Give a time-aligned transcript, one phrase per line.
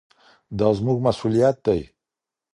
[0.57, 1.81] دا زموږ مسووليت دی.